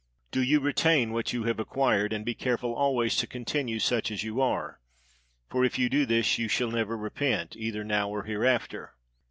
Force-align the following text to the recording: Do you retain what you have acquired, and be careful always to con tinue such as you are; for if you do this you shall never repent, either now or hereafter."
Do 0.31 0.41
you 0.41 0.59
retain 0.59 1.11
what 1.11 1.31
you 1.31 1.43
have 1.43 1.59
acquired, 1.59 2.11
and 2.11 2.25
be 2.25 2.33
careful 2.33 2.73
always 2.73 3.15
to 3.17 3.27
con 3.27 3.45
tinue 3.45 3.79
such 3.79 4.09
as 4.09 4.23
you 4.23 4.41
are; 4.41 4.81
for 5.47 5.63
if 5.63 5.77
you 5.77 5.89
do 5.89 6.07
this 6.07 6.39
you 6.39 6.47
shall 6.47 6.71
never 6.71 6.97
repent, 6.97 7.55
either 7.55 7.83
now 7.83 8.09
or 8.09 8.23
hereafter." 8.23 8.95